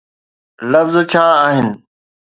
لفظ 0.71 0.95
ڇا 1.11 1.25
آهن؟ 1.47 1.67